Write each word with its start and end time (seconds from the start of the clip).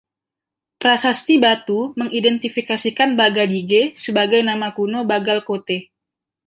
Prasasti 0.81 1.35
batu 1.43 1.77
mengidentifikasi 1.99 2.89
"Bagadige" 3.21 3.81
sebagai 4.03 4.41
nama 4.49 4.67
kuno 4.77 4.99
Bagalkote. 5.11 5.77